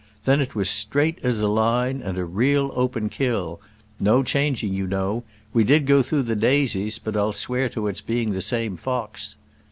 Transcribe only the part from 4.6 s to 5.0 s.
you